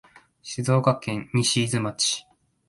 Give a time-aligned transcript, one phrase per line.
[0.41, 2.25] 静岡県西伊豆町